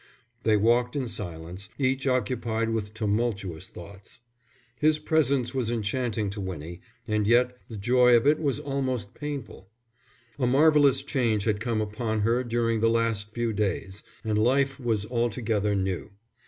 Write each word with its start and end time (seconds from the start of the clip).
They 0.41 0.57
walked 0.57 0.95
in 0.95 1.07
silence, 1.07 1.69
each 1.77 2.07
occupied 2.07 2.71
with 2.71 2.95
tumultuous 2.95 3.69
thoughts. 3.69 4.19
His 4.79 4.97
presence 4.97 5.53
was 5.53 5.69
enchanting 5.69 6.31
to 6.31 6.41
Winnie, 6.41 6.81
and 7.07 7.27
yet 7.27 7.55
the 7.67 7.77
joy 7.77 8.15
of 8.17 8.25
it 8.25 8.39
was 8.39 8.59
almost 8.59 9.13
painful. 9.13 9.69
A 10.39 10.47
marvellous 10.47 11.03
change 11.03 11.43
had 11.43 11.59
come 11.59 11.81
upon 11.81 12.21
her 12.21 12.43
during 12.43 12.79
the 12.79 12.89
last 12.89 13.29
few 13.29 13.53
days, 13.53 14.01
and 14.23 14.39
life 14.39 14.79
was 14.79 15.05
altogether 15.05 15.75
new. 15.75 16.09